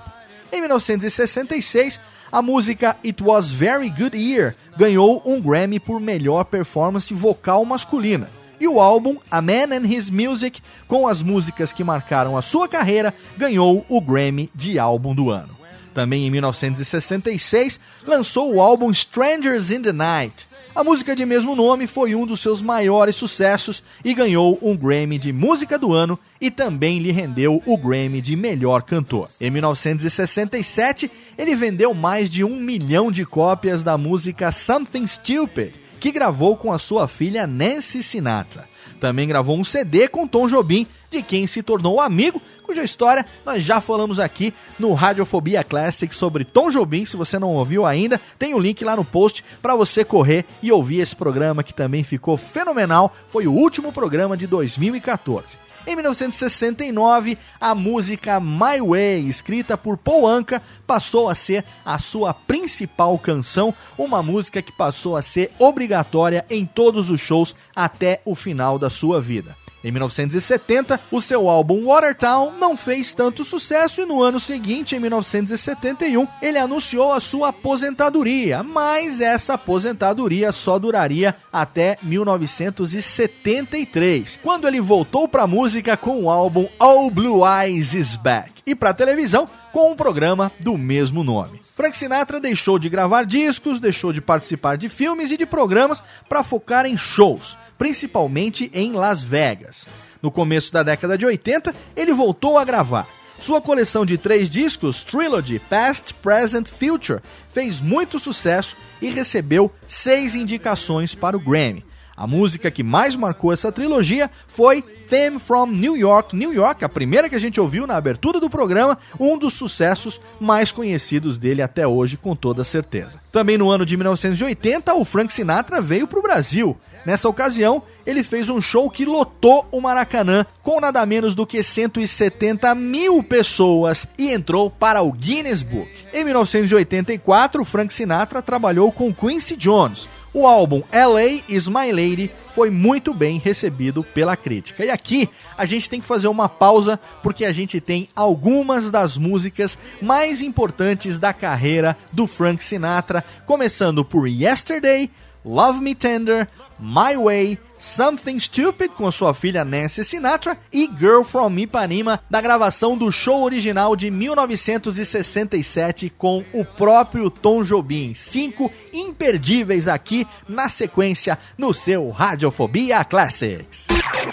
[0.53, 1.99] Em 1966,
[2.31, 8.29] a música It Was Very Good Year ganhou um Grammy por melhor performance vocal masculina.
[8.59, 12.69] E o álbum A Man and His Music, com as músicas que marcaram a sua
[12.69, 15.57] carreira, ganhou o Grammy de álbum do ano.
[15.93, 20.47] Também em 1966, lançou o álbum Strangers in the Night.
[20.77, 25.19] A música de mesmo nome foi um dos seus maiores sucessos e ganhou um Grammy
[25.19, 29.31] de Música do Ano e também lhe rendeu o Grammy de Melhor Cantor.
[29.41, 36.11] Em 1967, ele vendeu mais de um milhão de cópias da música Something Stupid, que
[36.11, 38.69] gravou com a sua filha Nancy Sinatra.
[39.01, 43.63] Também gravou um CD com Tom Jobim, de quem se tornou amigo, cuja história nós
[43.63, 47.05] já falamos aqui no Radiofobia Classic sobre Tom Jobim.
[47.05, 50.45] Se você não ouviu ainda, tem o um link lá no post para você correr
[50.63, 53.15] e ouvir esse programa que também ficou fenomenal.
[53.29, 55.66] Foi o último programa de 2014.
[55.87, 62.35] Em 1969, a música My Way, escrita por Paul Anka, passou a ser a sua
[62.35, 68.35] principal canção, uma música que passou a ser obrigatória em todos os shows até o
[68.35, 69.55] final da sua vida.
[69.87, 74.99] Em 1970, o seu álbum Watertown não fez tanto sucesso e no ano seguinte, em
[74.99, 84.81] 1971, ele anunciou a sua aposentadoria, mas essa aposentadoria só duraria até 1973, quando ele
[84.81, 88.95] voltou para a música com o álbum All Blue Eyes Is Back e para a
[88.95, 91.63] televisão com um programa do mesmo nome.
[91.77, 96.43] Frank Sinatra deixou de gravar discos, deixou de participar de filmes e de programas para
[96.43, 99.87] focar em shows principalmente em Las Vegas.
[100.23, 103.07] No começo da década de 80, ele voltou a gravar.
[103.39, 110.35] Sua coleção de três discos, Trilogy Past, Present, Future, fez muito sucesso e recebeu seis
[110.35, 111.85] indicações para o Grammy.
[112.17, 116.89] A música que mais marcou essa trilogia foi Theme from New York, New York, a
[116.89, 121.63] primeira que a gente ouviu na abertura do programa, um dos sucessos mais conhecidos dele
[121.63, 123.21] até hoje, com toda certeza.
[123.31, 126.77] Também no ano de 1980, o Frank Sinatra veio para o Brasil.
[127.05, 131.63] Nessa ocasião, ele fez um show que lotou o Maracanã com nada menos do que
[131.63, 135.89] 170 mil pessoas e entrou para o Guinness Book.
[136.13, 140.09] Em 1984, Frank Sinatra trabalhou com Quincy Jones.
[140.39, 144.85] O álbum LA Is My Lady foi muito bem recebido pela crítica.
[144.85, 149.17] E aqui a gente tem que fazer uma pausa porque a gente tem algumas das
[149.17, 155.11] músicas mais importantes da carreira do Frank Sinatra, começando por Yesterday,
[155.43, 156.47] Love Me Tender,
[156.79, 162.97] My Way, Something Stupid com sua filha Nancy Sinatra e Girl From Ipanema da gravação
[162.97, 168.15] do show original de 1967 com o próprio Tom Jobim.
[168.15, 173.87] Cinco imperdíveis aqui na sequência no seu Radiofobia Classics.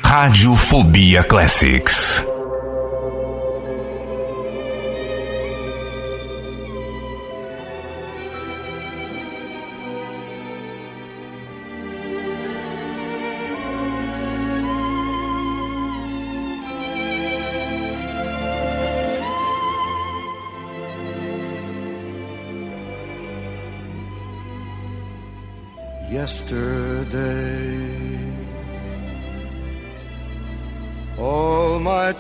[0.04, 2.32] Radiofobia Classics.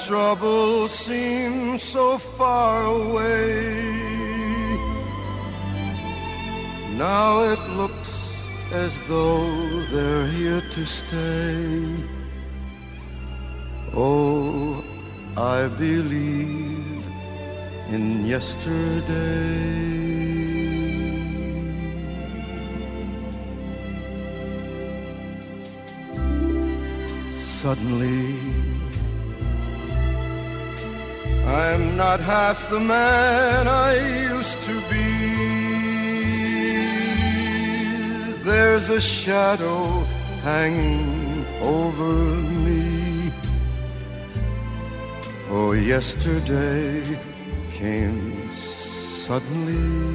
[0.03, 3.95] All my troubles seem so far away.
[6.97, 8.11] Now it looks
[8.71, 11.95] as though they're here to stay.
[13.95, 14.83] Oh,
[15.37, 17.05] I believe
[17.89, 19.83] in yesterday.
[27.39, 28.62] Suddenly,
[31.45, 33.93] I'm not half the man I
[34.33, 35.23] used to be.
[38.43, 39.83] There's a shadow
[40.41, 42.13] hanging over
[42.65, 43.31] me.
[45.49, 47.03] Oh, yesterday
[47.71, 48.49] came
[49.25, 50.13] suddenly.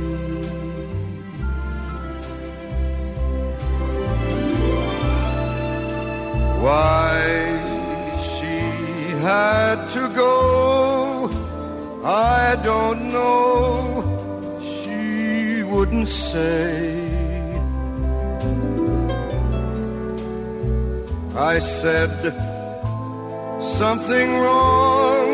[6.60, 7.20] Why
[8.34, 8.56] she
[9.22, 11.07] had to go,
[12.04, 14.04] I don't know.
[14.60, 17.08] She wouldn't say.
[21.36, 22.14] I said
[23.78, 25.28] something wrong.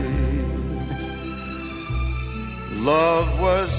[2.79, 3.78] Love was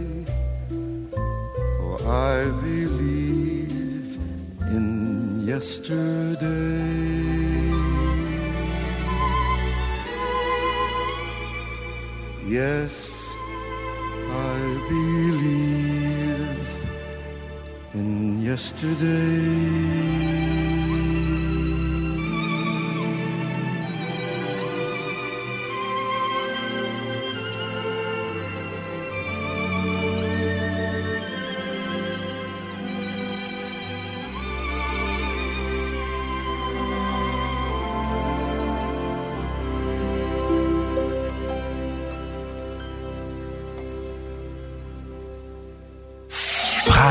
[2.11, 4.19] I believe
[4.75, 6.41] in yesterday.
[12.45, 12.93] Yes,
[14.29, 14.59] I
[14.89, 16.67] believe
[17.93, 20.10] in yesterday.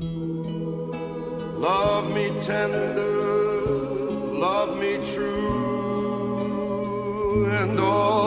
[0.00, 0.94] Love
[2.14, 3.02] me tender,
[4.38, 6.46] love me true,
[7.46, 8.17] and all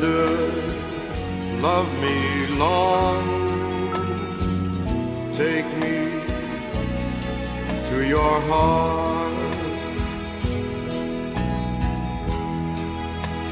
[0.00, 3.22] tender, love me long,
[5.32, 5.96] take me
[7.88, 9.54] to your heart,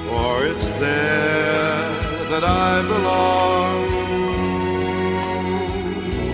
[0.07, 1.89] for it's there
[2.31, 3.89] that I belong,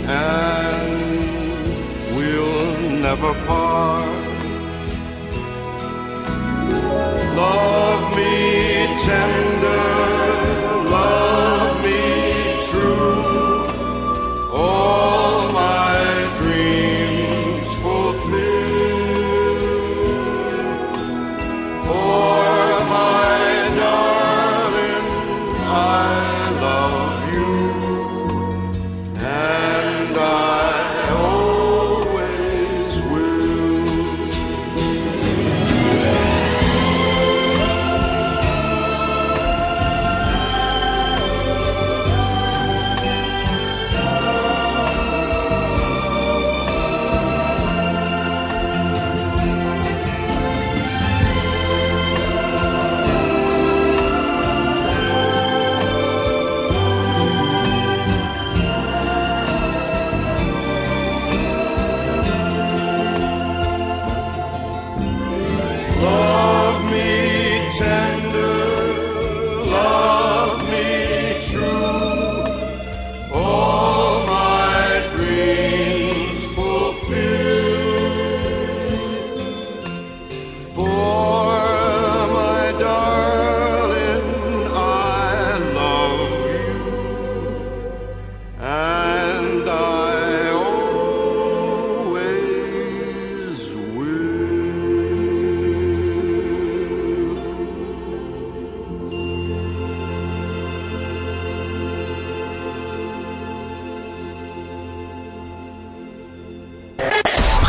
[0.06, 0.96] and
[2.16, 4.22] we'll never part.
[7.36, 9.53] Love me tender,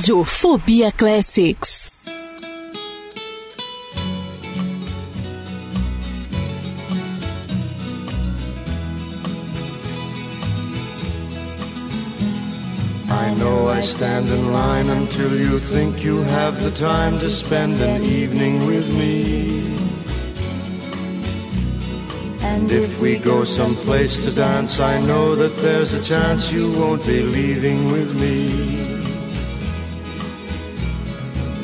[0.00, 1.90] Radiofobia Classics.
[13.10, 17.78] I know I stand in line until you think you have the time to spend
[17.82, 19.76] an evening with me.
[22.40, 27.04] And if we go someplace to dance, I know that there's a chance you won't
[27.04, 28.99] be leaving with me.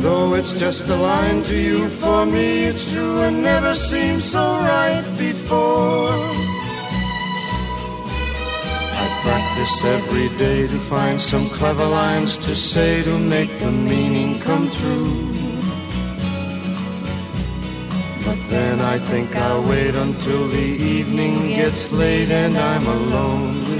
[0.00, 4.40] Though it's just a line to you, for me it's true and never seemed so
[4.60, 6.10] right before.
[9.02, 14.40] I practice every day to find some clever lines to say to make the meaning
[14.40, 15.30] come through.
[18.24, 23.79] But then I think I'll wait until the evening gets late and I'm alone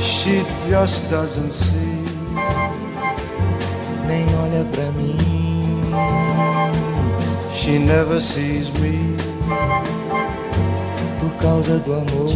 [0.00, 1.98] She just doesn't see.
[4.08, 5.92] nem olha pra mim.
[7.54, 9.16] She never sees me.
[11.20, 12.28] Por causa do amor.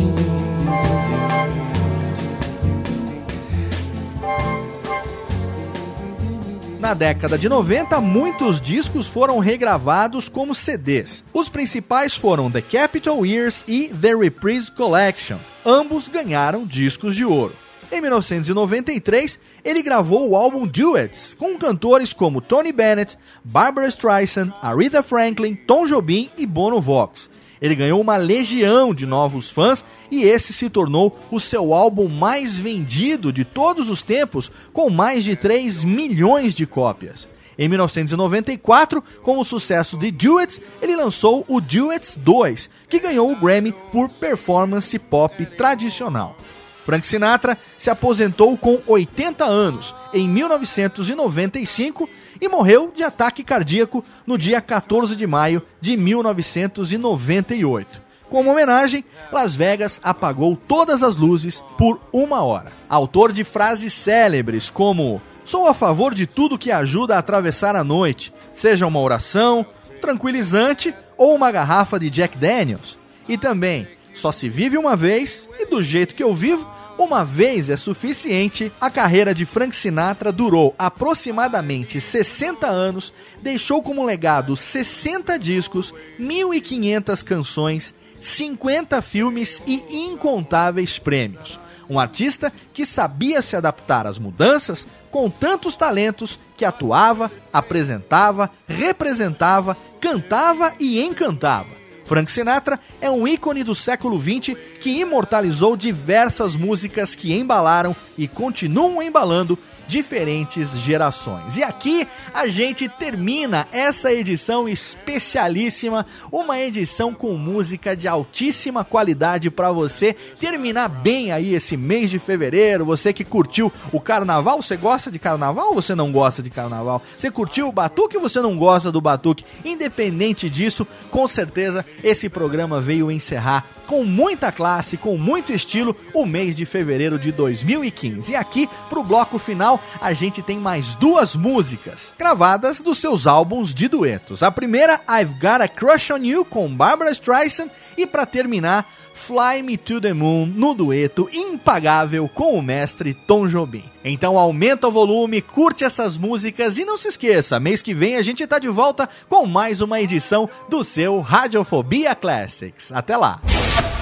[6.83, 11.23] Na década de 90, muitos discos foram regravados como CDs.
[11.33, 15.37] Os principais foram The Capitol Years e The Reprise Collection.
[15.65, 17.55] Ambos ganharam discos de ouro.
[17.93, 25.05] Em 1993, ele gravou o álbum Duets, com cantores como Tony Bennett, Barbara Streisand, Aretha
[25.05, 27.31] Franklin, Tom Jobim e Bono Vox.
[27.63, 32.59] Ele ganhou uma legião de novos fãs e esse se tornou o seu álbum mais
[32.59, 37.29] vendido de todos os tempos, com mais de 3 milhões de cópias.
[37.57, 43.37] Em 1994, com o sucesso de Duets, ele lançou o Duets 2, que ganhou o
[43.37, 46.37] Grammy por performance pop tradicional.
[46.85, 52.09] Frank Sinatra se aposentou com 80 anos em 1995
[52.43, 58.03] e morreu de ataque cardíaco no dia 14 de maio de 1998.
[58.29, 62.73] Como homenagem, Las Vegas apagou todas as luzes por uma hora.
[62.89, 67.83] Autor de frases célebres como Sou a favor de tudo que ajuda a atravessar a
[67.83, 69.67] noite, seja uma oração,
[70.01, 72.97] tranquilizante ou uma garrafa de Jack Daniels.
[73.29, 76.65] E também, só se vive uma vez e do jeito que eu vivo,
[76.99, 78.73] uma vez é suficiente.
[78.81, 83.13] A carreira de Frank Sinatra durou aproximadamente 60 anos,
[83.43, 91.59] deixou como legado 60 discos, 1.500 canções, 50 filmes e incontáveis prêmios.
[91.91, 99.77] Um artista que sabia se adaptar às mudanças com tantos talentos que atuava, apresentava, representava,
[100.01, 101.82] cantava e encantava.
[102.13, 108.29] Frank Sinatra é um ícone do século XX que imortalizou diversas músicas que embalaram e
[108.29, 111.57] continuam embalando diferentes gerações.
[111.57, 119.51] E aqui a gente termina essa edição especialíssima, uma edição com música de altíssima qualidade
[119.51, 122.85] para você terminar bem aí esse mês de fevereiro.
[122.85, 127.03] Você que curtiu o carnaval, você gosta de carnaval ou você não gosta de carnaval?
[127.19, 129.45] Você curtiu o batuque ou você não gosta do batuque?
[129.65, 136.25] Independente disso, com certeza esse programa veio encerrar com muita classe com muito estilo o
[136.25, 138.33] mês de fevereiro de 2015.
[138.33, 143.75] E aqui, pro bloco final, a gente tem mais duas músicas gravadas dos seus álbuns
[143.75, 144.43] de duetos.
[144.43, 149.63] A primeira, I've Got a Crush on You com Barbara Streisand e para terminar, Fly
[149.63, 153.85] Me to the Moon no dueto impagável com o mestre Tom Jobim.
[154.05, 158.23] Então aumenta o volume, curte essas músicas e não se esqueça, mês que vem a
[158.23, 162.91] gente tá de volta com mais uma edição do seu Radiofobia Classics.
[162.93, 163.41] Até lá.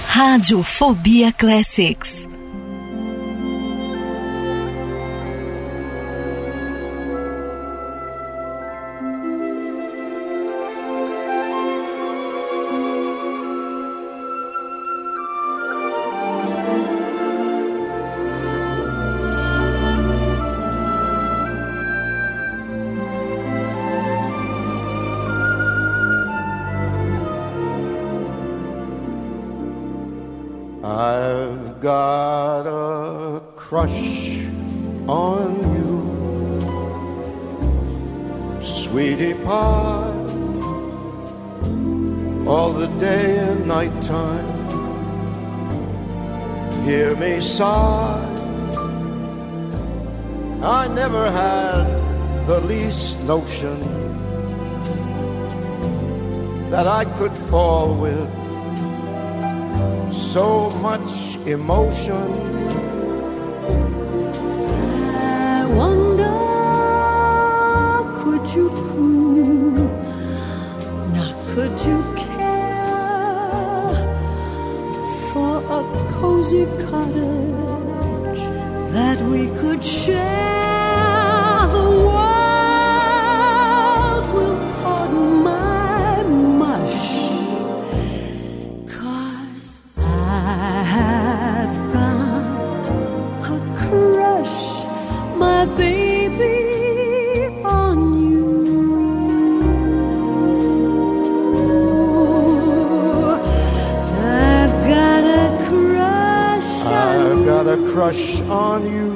[0.07, 2.27] Radiofobia Classics.
[33.81, 34.45] Crush
[35.07, 35.97] on you,
[38.61, 40.13] sweetie pie,
[42.45, 44.49] all the day and night time.
[46.85, 48.27] Hear me sigh.
[50.61, 51.85] I never had
[52.45, 53.79] the least notion
[56.69, 58.31] that I could fall with
[60.13, 62.80] so much emotion.
[68.55, 68.69] You?
[71.13, 73.93] Now, could you care
[75.31, 78.43] for a cozy cottage
[78.93, 80.60] that we could share?
[108.11, 109.09] Crush on you,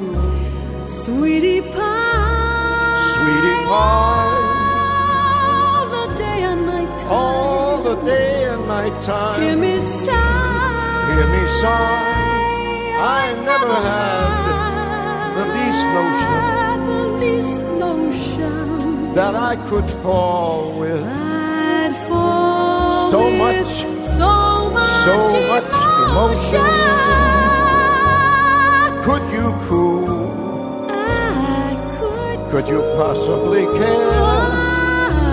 [0.86, 3.12] sweetie pie.
[3.12, 4.42] sweetie pie,
[5.44, 7.10] All the day and night time.
[7.10, 9.42] all the day and night time.
[9.42, 11.14] Hear me sigh.
[11.14, 12.14] Hear me sigh.
[12.98, 14.28] I never had
[15.36, 16.42] the least notion
[16.92, 23.72] the least notion that I could fall with I'd fall So with much,
[24.18, 25.16] so much, so
[25.52, 25.72] much
[26.08, 27.25] emotion.
[29.06, 30.90] Could you cool?
[30.90, 34.10] I could, Could you possibly care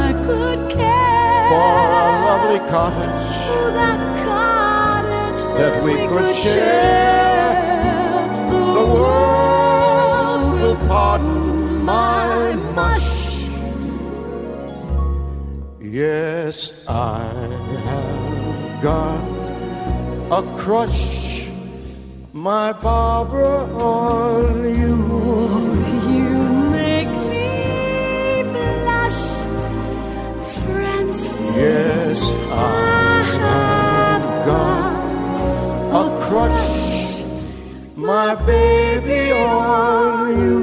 [0.05, 3.25] I could care for a lovely cottage
[3.73, 7.53] that cottage that we could share?
[8.77, 13.47] The world will pardon my mush.
[15.81, 17.25] Yes, I
[17.87, 19.21] have got
[20.31, 21.22] a crush,
[22.43, 24.97] my Barbra, on you.
[26.11, 26.43] You
[26.77, 29.23] make me blush,
[30.59, 31.55] Francis.
[31.55, 32.21] Yes,
[32.51, 35.35] I have got
[36.01, 37.23] a crush,
[37.95, 40.62] my baby, on you.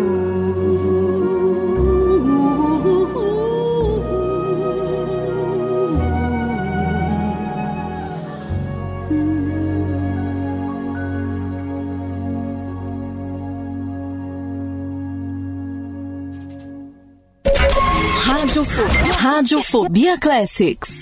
[19.51, 21.00] Radiofobia Classics.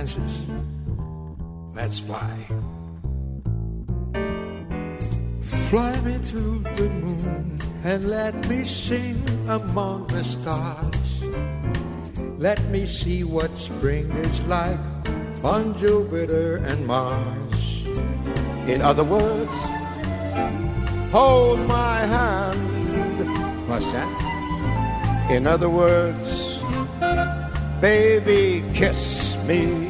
[0.00, 0.40] Classics.
[1.74, 2.32] let's fly.
[5.68, 11.22] Fly me to the moon and let me sing among the stars.
[12.38, 14.80] Let me see what spring is like
[15.44, 17.84] on Jupiter and Mars.
[18.72, 19.52] In other words,
[21.12, 23.68] hold my hand.
[23.68, 24.08] What's that?
[25.30, 26.56] In other words,
[27.82, 29.89] baby, kiss me.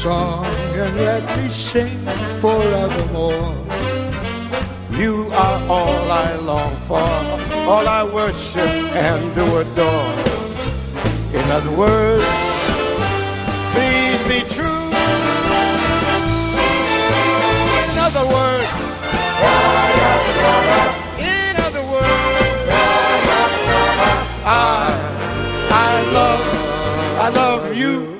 [0.00, 1.98] Song and let me sing
[2.40, 3.54] forevermore.
[4.92, 7.10] You are all I long for,
[7.68, 10.12] all I worship and do adore.
[11.38, 12.24] In other words,
[13.74, 14.84] please be true.
[17.84, 18.70] In other words,
[21.20, 22.64] in other words,
[24.46, 24.96] I,
[25.70, 26.44] I love,
[27.20, 28.19] I love you.